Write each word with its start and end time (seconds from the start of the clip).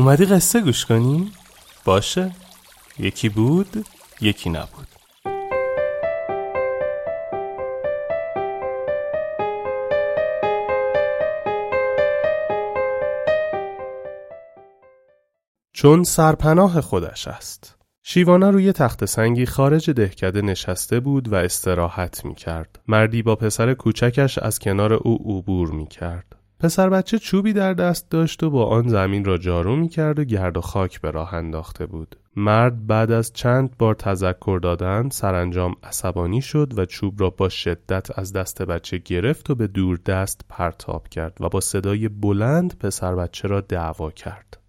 اومدی 0.00 0.24
قصه 0.24 0.60
گوش 0.60 0.86
کنی؟ 0.86 1.32
باشه 1.84 2.32
یکی 2.98 3.28
بود 3.28 3.84
یکی 4.20 4.50
نبود 4.50 4.86
چون 15.72 16.04
سرپناه 16.04 16.80
خودش 16.80 17.28
است 17.28 17.76
شیوانا 18.02 18.50
روی 18.50 18.72
تخت 18.72 19.04
سنگی 19.04 19.46
خارج 19.46 19.90
دهکده 19.90 20.42
نشسته 20.42 21.00
بود 21.00 21.32
و 21.32 21.34
استراحت 21.34 22.24
می 22.24 22.34
کرد. 22.34 22.80
مردی 22.88 23.22
با 23.22 23.36
پسر 23.36 23.74
کوچکش 23.74 24.38
از 24.38 24.58
کنار 24.58 24.92
او 24.92 25.14
عبور 25.14 25.70
می 25.70 25.86
کرد. 25.86 26.39
پسر 26.60 26.88
بچه 26.88 27.18
چوبی 27.18 27.52
در 27.52 27.74
دست 27.74 28.10
داشت 28.10 28.42
و 28.42 28.50
با 28.50 28.66
آن 28.66 28.88
زمین 28.88 29.24
را 29.24 29.38
جارو 29.38 29.76
می 29.76 29.88
کرد 29.88 30.18
و 30.18 30.24
گرد 30.24 30.56
و 30.56 30.60
خاک 30.60 31.00
به 31.00 31.10
راه 31.10 31.34
انداخته 31.34 31.86
بود. 31.86 32.16
مرد 32.36 32.86
بعد 32.86 33.10
از 33.10 33.32
چند 33.32 33.76
بار 33.78 33.94
تذکر 33.94 34.58
دادن 34.62 35.08
سرانجام 35.08 35.74
عصبانی 35.82 36.40
شد 36.40 36.78
و 36.78 36.84
چوب 36.84 37.20
را 37.20 37.30
با 37.30 37.48
شدت 37.48 38.18
از 38.18 38.32
دست 38.32 38.62
بچه 38.62 38.98
گرفت 38.98 39.50
و 39.50 39.54
به 39.54 39.66
دور 39.66 40.00
دست 40.06 40.40
پرتاب 40.48 41.08
کرد 41.08 41.36
و 41.40 41.48
با 41.48 41.60
صدای 41.60 42.08
بلند 42.08 42.78
پسر 42.78 43.14
بچه 43.14 43.48
را 43.48 43.60
دعوا 43.60 44.10
کرد. 44.10 44.60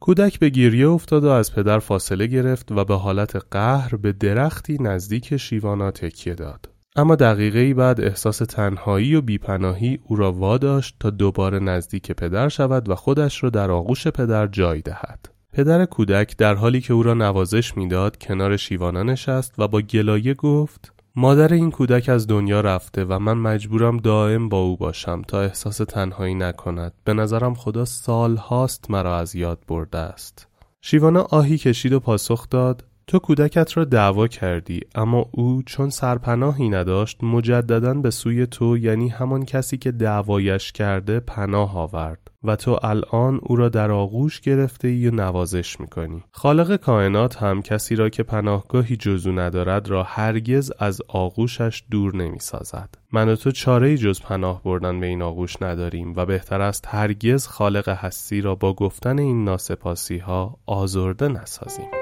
کودک 0.00 0.38
به 0.38 0.48
گریه 0.48 0.88
افتاد 0.88 1.24
و 1.24 1.28
از 1.28 1.54
پدر 1.54 1.78
فاصله 1.78 2.26
گرفت 2.26 2.72
و 2.72 2.84
به 2.84 2.96
حالت 2.96 3.36
قهر 3.50 3.96
به 3.96 4.12
درختی 4.12 4.76
نزدیک 4.80 5.36
شیوانا 5.36 5.90
تکیه 5.90 6.34
داد. 6.34 6.69
اما 6.96 7.16
دقیقه 7.16 7.74
بعد 7.74 8.00
احساس 8.00 8.38
تنهایی 8.38 9.14
و 9.14 9.20
بیپناهی 9.20 9.98
او 10.04 10.16
را 10.16 10.32
واداشت 10.32 10.96
تا 11.00 11.10
دوباره 11.10 11.58
نزدیک 11.58 12.12
پدر 12.12 12.48
شود 12.48 12.88
و 12.88 12.94
خودش 12.94 13.42
را 13.42 13.50
در 13.50 13.70
آغوش 13.70 14.08
پدر 14.08 14.46
جای 14.46 14.80
دهد. 14.80 15.28
پدر 15.52 15.84
کودک 15.84 16.36
در 16.36 16.54
حالی 16.54 16.80
که 16.80 16.92
او 16.92 17.02
را 17.02 17.14
نوازش 17.14 17.76
می‌داد 17.76 18.18
کنار 18.18 18.56
شیوانا 18.56 19.02
نشست 19.02 19.54
و 19.58 19.68
با 19.68 19.80
گلایه 19.80 20.34
گفت 20.34 20.92
مادر 21.16 21.52
این 21.52 21.70
کودک 21.70 22.08
از 22.08 22.26
دنیا 22.26 22.60
رفته 22.60 23.04
و 23.04 23.18
من 23.18 23.38
مجبورم 23.38 23.96
دائم 23.96 24.48
با 24.48 24.58
او 24.58 24.76
باشم 24.76 25.22
تا 25.22 25.40
احساس 25.40 25.76
تنهایی 25.76 26.34
نکند 26.34 26.92
به 27.04 27.14
نظرم 27.14 27.54
خدا 27.54 27.84
سال 27.84 28.36
هاست 28.36 28.90
مرا 28.90 29.18
از 29.18 29.34
یاد 29.34 29.58
برده 29.68 29.98
است 29.98 30.48
شیوانا 30.80 31.20
آهی 31.20 31.58
کشید 31.58 31.92
و 31.92 32.00
پاسخ 32.00 32.48
داد 32.50 32.84
تو 33.10 33.18
کودکت 33.18 33.76
را 33.76 33.84
دعوا 33.84 34.26
کردی 34.26 34.80
اما 34.94 35.26
او 35.32 35.62
چون 35.66 35.90
سرپناهی 35.90 36.68
نداشت 36.68 37.24
مجددا 37.24 37.94
به 37.94 38.10
سوی 38.10 38.46
تو 38.46 38.78
یعنی 38.78 39.08
همان 39.08 39.44
کسی 39.44 39.78
که 39.78 39.92
دعوایش 39.92 40.72
کرده 40.72 41.20
پناه 41.20 41.78
آورد 41.78 42.30
و 42.44 42.56
تو 42.56 42.78
الان 42.82 43.40
او 43.42 43.56
را 43.56 43.68
در 43.68 43.90
آغوش 43.90 44.40
گرفته 44.40 44.88
ای 44.88 45.08
و 45.08 45.14
نوازش 45.14 45.80
می‌کنی. 45.80 46.24
خالق 46.32 46.76
کائنات 46.76 47.42
هم 47.42 47.62
کسی 47.62 47.96
را 47.96 48.08
که 48.08 48.22
پناهگاهی 48.22 48.96
جزو 48.96 49.32
ندارد 49.32 49.88
را 49.88 50.02
هرگز 50.02 50.72
از 50.78 51.00
آغوشش 51.08 51.82
دور 51.90 52.16
نمی‌سازد. 52.16 52.94
من 53.12 53.28
و 53.28 53.36
تو 53.36 53.50
چاره 53.50 53.96
جز 53.96 54.20
پناه 54.20 54.62
بردن 54.62 55.00
به 55.00 55.06
این 55.06 55.22
آغوش 55.22 55.62
نداریم 55.62 56.12
و 56.16 56.26
بهتر 56.26 56.60
است 56.60 56.84
هرگز 56.88 57.46
خالق 57.46 57.88
هستی 57.88 58.40
را 58.40 58.54
با 58.54 58.74
گفتن 58.74 59.18
این 59.18 59.44
ناسپاسی 59.44 60.18
ها 60.18 60.58
آزرده 60.66 61.28
نسازیم. 61.28 61.99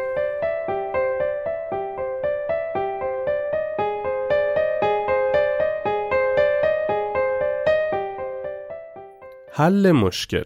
حل 9.58 9.92
مشکل. 9.92 10.44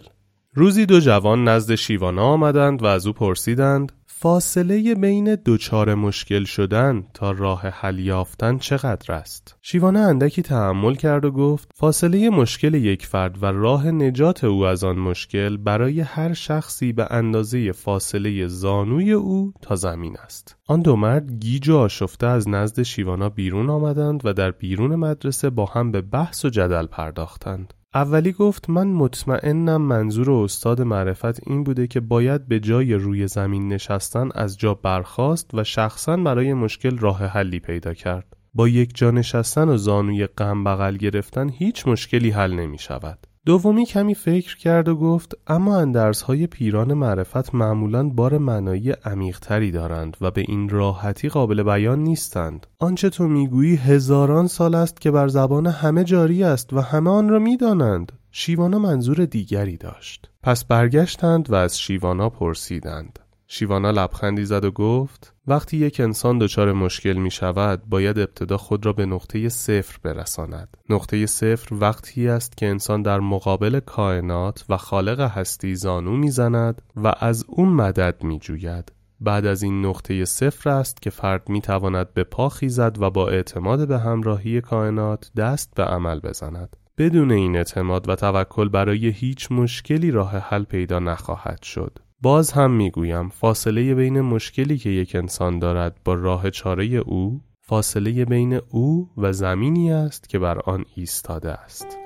روزی 0.54 0.86
دو 0.86 1.00
جوان 1.00 1.48
نزد 1.48 1.74
شیوانا 1.74 2.22
آمدند 2.22 2.82
و 2.82 2.86
از 2.86 3.06
او 3.06 3.12
پرسیدند 3.12 3.92
فاصله 4.06 4.94
بین 4.94 5.34
دوچار 5.34 5.94
مشکل 5.94 6.44
شدن 6.44 7.04
تا 7.14 7.30
راه 7.30 7.60
حل 7.60 7.98
یافتن 7.98 8.58
چقدر 8.58 9.14
است؟ 9.14 9.56
شیوانا 9.62 10.06
اندکی 10.06 10.42
تحمل 10.42 10.94
کرد 10.94 11.24
و 11.24 11.30
گفت 11.30 11.70
فاصله 11.74 12.30
مشکل 12.30 12.74
یک 12.74 13.06
فرد 13.06 13.42
و 13.42 13.46
راه 13.46 13.90
نجات 13.90 14.44
او 14.44 14.66
از 14.66 14.84
آن 14.84 14.98
مشکل 14.98 15.56
برای 15.56 16.00
هر 16.00 16.32
شخصی 16.32 16.92
به 16.92 17.06
اندازه 17.10 17.72
فاصله 17.72 18.46
زانوی 18.46 19.12
او 19.12 19.52
تا 19.62 19.76
زمین 19.76 20.16
است. 20.16 20.56
آن 20.66 20.80
دو 20.80 20.96
مرد 20.96 21.32
گیج 21.32 21.68
و 21.68 21.76
آشفته 21.76 22.26
از 22.26 22.48
نزد 22.48 22.82
شیوانا 22.82 23.28
بیرون 23.28 23.70
آمدند 23.70 24.20
و 24.24 24.32
در 24.32 24.50
بیرون 24.50 24.96
مدرسه 24.96 25.50
با 25.50 25.66
هم 25.66 25.90
به 25.90 26.00
بحث 26.00 26.44
و 26.44 26.48
جدل 26.48 26.86
پرداختند. 26.86 27.74
اولی 27.94 28.32
گفت 28.32 28.70
من 28.70 28.86
مطمئنم 28.86 29.82
منظور 29.82 30.30
استاد 30.30 30.82
معرفت 30.82 31.48
این 31.48 31.64
بوده 31.64 31.86
که 31.86 32.00
باید 32.00 32.48
به 32.48 32.60
جای 32.60 32.94
روی 32.94 33.26
زمین 33.26 33.68
نشستن 33.68 34.28
از 34.34 34.58
جا 34.58 34.74
برخاست 34.74 35.54
و 35.54 35.64
شخصا 35.64 36.16
برای 36.16 36.54
مشکل 36.54 36.98
راه 36.98 37.26
حلی 37.26 37.60
پیدا 37.60 37.94
کرد. 37.94 38.36
با 38.54 38.68
یک 38.68 38.90
جا 38.94 39.10
نشستن 39.10 39.68
و 39.68 39.76
زانوی 39.76 40.26
غم 40.26 40.64
بغل 40.64 40.96
گرفتن 40.96 41.48
هیچ 41.48 41.88
مشکلی 41.88 42.30
حل 42.30 42.52
نمی 42.52 42.78
شود. 42.78 43.26
دومی 43.46 43.86
کمی 43.86 44.14
فکر 44.14 44.56
کرد 44.56 44.88
و 44.88 44.96
گفت 44.96 45.34
اما 45.46 45.76
اندرس 45.78 46.22
های 46.22 46.46
پیران 46.46 46.94
معرفت 46.94 47.54
معمولا 47.54 48.08
بار 48.08 48.38
معنایی 48.38 48.90
عمیقتری 48.90 49.70
دارند 49.70 50.16
و 50.20 50.30
به 50.30 50.40
این 50.40 50.68
راحتی 50.68 51.28
قابل 51.28 51.62
بیان 51.62 51.98
نیستند. 51.98 52.66
آنچه 52.78 53.10
تو 53.10 53.28
می‌گویی 53.28 53.76
هزاران 53.76 54.46
سال 54.46 54.74
است 54.74 55.00
که 55.00 55.10
بر 55.10 55.28
زبان 55.28 55.66
همه 55.66 56.04
جاری 56.04 56.44
است 56.44 56.72
و 56.72 56.80
همه 56.80 57.10
آن 57.10 57.28
را 57.28 57.38
می‌دانند. 57.38 58.12
شیوانا 58.30 58.78
منظور 58.78 59.24
دیگری 59.24 59.76
داشت. 59.76 60.30
پس 60.42 60.64
برگشتند 60.64 61.50
و 61.50 61.54
از 61.54 61.78
شیوانا 61.78 62.30
پرسیدند. 62.30 63.18
شیوانا 63.54 63.90
لبخندی 63.90 64.44
زد 64.44 64.64
و 64.64 64.70
گفت 64.70 65.34
وقتی 65.46 65.76
یک 65.76 66.00
انسان 66.00 66.38
دچار 66.38 66.72
مشکل 66.72 67.12
می 67.12 67.30
شود 67.30 67.82
باید 67.88 68.18
ابتدا 68.18 68.56
خود 68.56 68.86
را 68.86 68.92
به 68.92 69.06
نقطه 69.06 69.48
صفر 69.48 69.98
برساند 70.02 70.76
نقطه 70.90 71.26
صفر 71.26 71.74
وقتی 71.74 72.28
است 72.28 72.56
که 72.56 72.66
انسان 72.66 73.02
در 73.02 73.20
مقابل 73.20 73.80
کائنات 73.80 74.64
و 74.68 74.76
خالق 74.76 75.20
هستی 75.20 75.74
زانو 75.74 76.16
می‌زند 76.16 76.82
و 76.96 77.12
از 77.20 77.44
اون 77.48 77.68
مدد 77.68 78.24
می 78.24 78.38
جوید 78.38 78.92
بعد 79.20 79.46
از 79.46 79.62
این 79.62 79.86
نقطه 79.86 80.24
صفر 80.24 80.70
است 80.70 81.02
که 81.02 81.10
فرد 81.10 81.48
می 81.48 81.60
تواند 81.60 82.14
به 82.14 82.24
پا 82.24 82.48
خیزد 82.48 83.02
و 83.02 83.10
با 83.10 83.28
اعتماد 83.28 83.88
به 83.88 83.98
همراهی 83.98 84.60
کائنات 84.60 85.30
دست 85.36 85.74
به 85.74 85.84
عمل 85.84 86.20
بزند. 86.20 86.76
بدون 86.98 87.32
این 87.32 87.56
اعتماد 87.56 88.08
و 88.08 88.16
توکل 88.16 88.68
برای 88.68 89.08
هیچ 89.08 89.52
مشکلی 89.52 90.10
راه 90.10 90.36
حل 90.36 90.62
پیدا 90.62 90.98
نخواهد 90.98 91.62
شد. 91.62 91.98
باز 92.22 92.52
هم 92.52 92.70
می‌گویم 92.70 93.28
فاصله 93.28 93.94
بین 93.94 94.20
مشکلی 94.20 94.78
که 94.78 94.90
یک 94.90 95.16
انسان 95.16 95.58
دارد 95.58 96.00
با 96.04 96.14
راه 96.14 96.50
چاره 96.50 96.84
او 96.84 97.40
فاصله 97.60 98.24
بین 98.24 98.60
او 98.70 99.10
و 99.16 99.32
زمینی 99.32 99.92
است 99.92 100.28
که 100.28 100.38
بر 100.38 100.58
آن 100.58 100.84
ایستاده 100.94 101.52
است. 101.52 101.98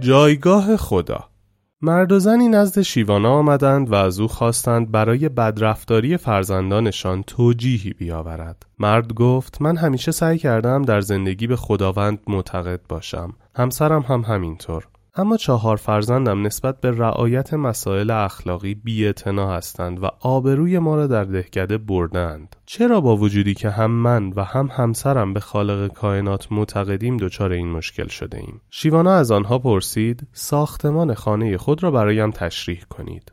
جایگاه 0.00 0.76
خدا 0.76 1.33
مرد 1.84 2.12
و 2.12 2.18
زنی 2.18 2.48
نزد 2.48 2.82
شیوانا 2.82 3.32
آمدند 3.32 3.92
و 3.92 3.94
از 3.94 4.20
او 4.20 4.28
خواستند 4.28 4.90
برای 4.90 5.28
بدرفتاری 5.28 6.16
فرزندانشان 6.16 7.22
توجیهی 7.22 7.92
بیاورد. 7.92 8.66
مرد 8.78 9.12
گفت 9.12 9.62
من 9.62 9.76
همیشه 9.76 10.12
سعی 10.12 10.38
کردم 10.38 10.82
در 10.82 11.00
زندگی 11.00 11.46
به 11.46 11.56
خداوند 11.56 12.18
معتقد 12.26 12.80
باشم. 12.88 13.32
همسرم 13.56 14.02
هم 14.02 14.20
همینطور. 14.20 14.88
اما 15.16 15.36
چهار 15.36 15.76
فرزندم 15.76 16.46
نسبت 16.46 16.80
به 16.80 16.90
رعایت 16.90 17.54
مسائل 17.54 18.10
اخلاقی 18.10 18.74
بی 18.74 19.12
هستند 19.26 20.02
و 20.02 20.10
آبروی 20.20 20.78
ما 20.78 20.96
را 20.96 21.06
در 21.06 21.24
دهکده 21.24 21.78
بردند. 21.78 22.56
چرا 22.66 23.00
با 23.00 23.16
وجودی 23.16 23.54
که 23.54 23.70
هم 23.70 23.90
من 23.90 24.32
و 24.36 24.44
هم 24.44 24.68
همسرم 24.72 25.32
به 25.32 25.40
خالق 25.40 25.92
کائنات 25.92 26.52
معتقدیم 26.52 27.16
دچار 27.16 27.52
این 27.52 27.70
مشکل 27.72 28.06
شده 28.06 28.38
ایم؟ 28.38 28.60
شیوانا 28.70 29.12
از 29.12 29.30
آنها 29.30 29.58
پرسید 29.58 30.26
ساختمان 30.32 31.14
خانه 31.14 31.56
خود 31.56 31.82
را 31.82 31.90
برایم 31.90 32.30
تشریح 32.30 32.82
کنید. 32.90 33.32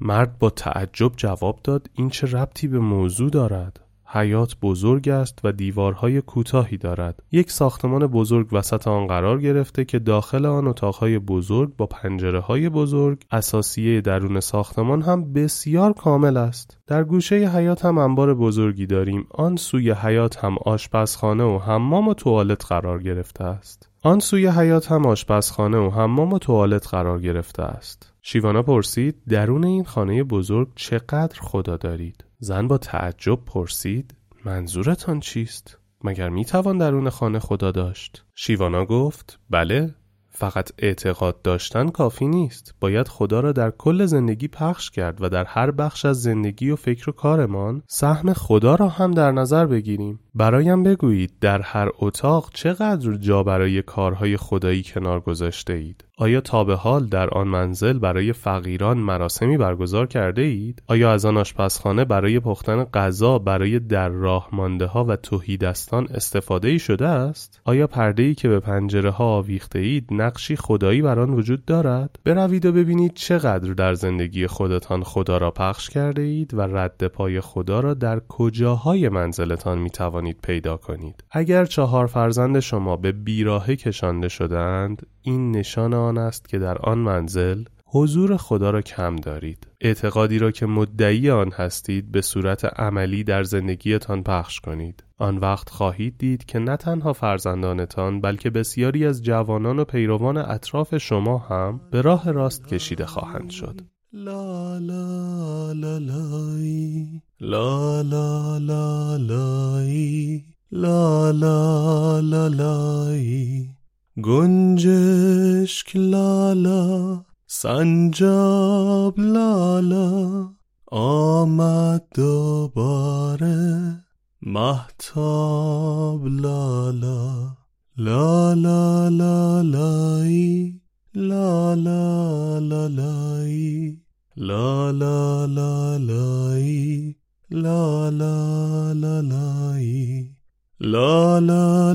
مرد 0.00 0.38
با 0.38 0.50
تعجب 0.50 1.12
جواب 1.16 1.60
داد 1.64 1.90
این 1.94 2.10
چه 2.10 2.26
ربطی 2.26 2.68
به 2.68 2.78
موضوع 2.78 3.30
دارد؟ 3.30 3.85
حیات 4.16 4.56
بزرگ 4.62 5.08
است 5.08 5.38
و 5.44 5.52
دیوارهای 5.52 6.20
کوتاهی 6.20 6.76
دارد. 6.76 7.22
یک 7.32 7.50
ساختمان 7.50 8.06
بزرگ 8.06 8.48
وسط 8.52 8.88
آن 8.88 9.06
قرار 9.06 9.40
گرفته 9.40 9.84
که 9.84 9.98
داخل 9.98 10.46
آن 10.46 10.66
اتاقهای 10.66 11.18
بزرگ 11.18 11.76
با 11.76 11.86
پنجره 11.86 12.40
های 12.40 12.68
بزرگ 12.68 13.22
اساسیه 13.30 14.00
درون 14.00 14.40
ساختمان 14.40 15.02
هم 15.02 15.32
بسیار 15.32 15.92
کامل 15.92 16.36
است. 16.36 16.78
در 16.86 17.04
گوشه 17.04 17.36
حیات 17.36 17.84
هم 17.84 17.98
انبار 17.98 18.34
بزرگی 18.34 18.86
داریم. 18.86 19.26
آن 19.30 19.56
سوی 19.56 19.90
حیات 19.90 20.44
هم 20.44 20.56
آشپزخانه 20.64 21.44
و 21.44 21.58
حمام 21.58 22.08
و 22.08 22.14
توالت 22.14 22.64
قرار 22.64 23.02
گرفته 23.02 23.44
است. 23.44 23.88
آن 24.02 24.18
سوی 24.18 24.46
حیات 24.46 24.92
هم 24.92 25.06
آشپزخانه 25.06 25.78
و 25.78 25.90
حمام 25.90 26.32
و 26.32 26.38
توالت 26.38 26.88
قرار 26.88 27.20
گرفته 27.20 27.62
است. 27.62 28.12
شیوانا 28.22 28.62
پرسید 28.62 29.16
درون 29.28 29.64
این 29.64 29.84
خانه 29.84 30.24
بزرگ 30.24 30.68
چقدر 30.74 31.40
خدا 31.40 31.76
دارید؟ 31.76 32.25
زن 32.38 32.68
با 32.68 32.78
تعجب 32.78 33.44
پرسید 33.44 34.14
منظورتان 34.44 35.20
چیست؟ 35.20 35.78
مگر 36.04 36.28
می 36.28 36.44
توان 36.44 36.78
درون 36.78 37.10
خانه 37.10 37.38
خدا 37.38 37.70
داشت؟ 37.70 38.24
شیوانا 38.34 38.84
گفت 38.84 39.38
بله 39.50 39.94
فقط 40.30 40.70
اعتقاد 40.78 41.42
داشتن 41.42 41.88
کافی 41.88 42.28
نیست 42.28 42.74
باید 42.80 43.08
خدا 43.08 43.40
را 43.40 43.52
در 43.52 43.70
کل 43.70 44.06
زندگی 44.06 44.48
پخش 44.48 44.90
کرد 44.90 45.22
و 45.22 45.28
در 45.28 45.44
هر 45.44 45.70
بخش 45.70 46.04
از 46.04 46.22
زندگی 46.22 46.70
و 46.70 46.76
فکر 46.76 47.10
و 47.10 47.12
کارمان 47.12 47.82
سهم 47.86 48.32
خدا 48.32 48.74
را 48.74 48.88
هم 48.88 49.10
در 49.10 49.32
نظر 49.32 49.66
بگیریم 49.66 50.20
برایم 50.34 50.82
بگویید 50.82 51.38
در 51.40 51.62
هر 51.62 51.90
اتاق 51.98 52.50
چقدر 52.54 53.14
جا 53.14 53.42
برای 53.42 53.82
کارهای 53.82 54.36
خدایی 54.36 54.82
کنار 54.82 55.20
گذاشته 55.20 55.72
اید 55.72 56.04
آیا 56.18 56.40
تا 56.40 56.64
به 56.64 56.74
حال 56.74 57.06
در 57.06 57.30
آن 57.30 57.48
منزل 57.48 57.98
برای 57.98 58.32
فقیران 58.32 58.98
مراسمی 58.98 59.56
برگزار 59.56 60.06
کرده 60.06 60.42
اید؟ 60.42 60.82
آیا 60.86 61.12
از 61.12 61.24
آن 61.24 61.36
آشپزخانه 61.36 62.04
برای 62.04 62.40
پختن 62.40 62.84
غذا 62.84 63.38
برای 63.38 63.78
در 63.78 64.08
راه 64.08 64.48
مانده 64.52 64.86
ها 64.86 65.04
و 65.04 65.16
توهیدستان 65.16 66.06
استفاده 66.14 66.68
ای 66.68 66.78
شده 66.78 67.06
است؟ 67.06 67.60
آیا 67.64 67.86
پرده 67.86 68.22
ای 68.22 68.34
که 68.34 68.48
به 68.48 68.60
پنجره 68.60 69.10
ها 69.10 69.24
آویخته 69.24 69.78
اید 69.78 70.08
نقشی 70.10 70.56
خدایی 70.56 71.02
بر 71.02 71.18
آن 71.18 71.30
وجود 71.30 71.64
دارد؟ 71.64 72.18
بروید 72.24 72.66
و 72.66 72.72
ببینید 72.72 73.14
چقدر 73.14 73.72
در 73.72 73.94
زندگی 73.94 74.46
خودتان 74.46 75.02
خدا 75.02 75.38
را 75.38 75.50
پخش 75.50 75.90
کرده 75.90 76.22
اید 76.22 76.54
و 76.54 76.60
رد 76.60 77.06
پای 77.06 77.40
خدا 77.40 77.80
را 77.80 77.94
در 77.94 78.20
کجاهای 78.28 79.08
منزلتان 79.08 79.78
می 79.78 79.90
توانید 79.90 80.38
پیدا 80.42 80.76
کنید. 80.76 81.24
اگر 81.30 81.64
چهار 81.64 82.06
فرزند 82.06 82.60
شما 82.60 82.96
به 82.96 83.12
بیراهه 83.12 83.76
کشانده 83.76 84.28
شدند 84.28 85.06
این 85.26 85.50
نشان 85.50 85.94
آن 85.94 86.18
است 86.18 86.48
که 86.48 86.58
در 86.58 86.78
آن 86.78 86.98
منزل 86.98 87.64
حضور 87.86 88.36
خدا 88.36 88.70
را 88.70 88.82
کم 88.82 89.16
دارید. 89.16 89.66
اعتقادی 89.80 90.38
را 90.38 90.50
که 90.50 90.66
مدعی 90.66 91.30
آن 91.30 91.52
هستید 91.52 92.12
به 92.12 92.22
صورت 92.22 92.64
عملی 92.64 93.24
در 93.24 93.42
زندگیتان 93.42 94.22
پخش 94.22 94.60
کنید. 94.60 95.04
آن 95.18 95.38
وقت 95.38 95.70
خواهید 95.70 96.18
دید 96.18 96.44
که 96.44 96.58
نه 96.58 96.76
تنها 96.76 97.12
فرزندانتان 97.12 98.20
بلکه 98.20 98.50
بسیاری 98.50 99.06
از 99.06 99.22
جوانان 99.22 99.78
و 99.78 99.84
پیروان 99.84 100.36
اطراف 100.36 100.98
شما 100.98 101.38
هم 101.38 101.80
به 101.90 102.00
راه 102.00 102.32
راست 102.32 102.66
کشیده 102.66 103.06
خواهند 103.06 103.50
شد. 103.50 103.80
لا 104.12 104.78
لا 104.78 105.72
لا 105.72 105.98
لای 105.98 107.06
لا 107.40 108.02
لا 108.02 108.58
لا 108.58 109.16
لای 109.16 110.42
لا 110.72 111.30
لا 111.30 112.20
لا 112.20 112.48
لای. 112.48 113.75
گنجشک 114.24 115.96
لالا 115.96 117.20
سنجاب 117.46 119.20
لالا 119.20 120.48
آمد 120.92 122.02
دوباره 122.14 124.04
محتاب 124.42 126.26
لالا 126.26 127.52
لالا 127.96 129.08
لالایی 129.08 130.80
لالا 131.14 132.58
لالایی 132.58 133.98
لالا 134.36 135.46
لالایی 135.46 137.16
لالا 137.50 138.92
لالایی 138.92 140.36
لا 140.80 141.40
لا 141.40 141.94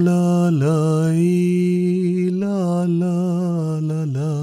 la 2.86 3.80
la 3.80 4.06
la 4.06 4.36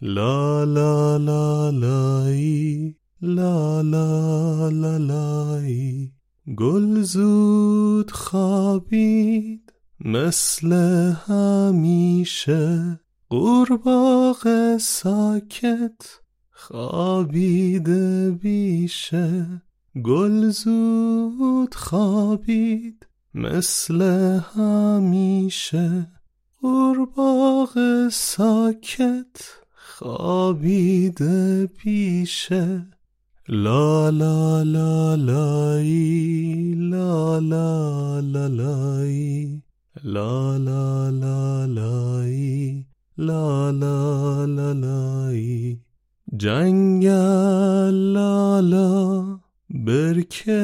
la 0.00 0.64
la 0.64 1.18
la 1.18 1.70
la 1.70 2.32
la 3.20 3.82
la 3.82 4.70
la 4.70 4.98
la 4.98 6.14
گل 6.58 7.02
زود 7.02 8.10
خوابید 8.10 9.72
مثل 10.00 10.72
همیشه 11.26 13.00
قورباغ 13.30 14.76
ساکت 14.80 16.20
خوابیده 16.50 18.30
بیشه 18.30 19.62
گل 20.04 20.48
زود 20.48 21.74
خوابید 21.74 23.06
مثل 23.34 24.02
همیشه 24.54 26.06
قرباغ 26.64 27.72
ساکت 28.12 29.36
خوابیده 29.74 31.66
پیشه. 31.66 32.86
لا 33.48 34.10
لا 34.10 34.62
لا 34.62 35.14
لای 35.14 36.74
لا 36.74 37.38
لا 37.38 38.20
لا 38.20 38.46
لای 38.46 39.60
لا 40.04 40.56
لا 40.56 41.10
لا 41.10 41.66
لای 41.66 42.84
لا 43.18 43.70
لا 43.70 44.46
لا 44.46 44.72
لای 44.72 45.78
جنگل 46.36 47.94
لالا 48.16 49.38
برکه 49.70 50.62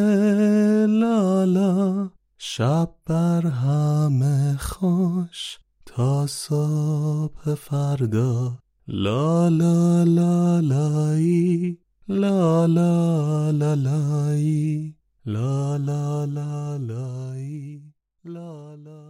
لالا 0.88 2.08
شب 2.38 2.90
بر 3.06 3.46
همه 3.46 4.56
خوش. 4.56 5.58
تا 6.00 6.26
صبح 6.26 7.54
فردا 7.54 8.58
لا 8.88 9.50
لا 9.50 10.04
لا 10.04 10.60
لای 10.60 11.76
لا 12.08 12.66
لا 12.66 13.52
لا 13.52 13.74
لای 13.74 14.94
لا 15.26 15.78
لا 15.88 16.26
لا 16.36 16.78
لای 16.90 17.82
لا 18.24 18.76
لا 18.86 19.09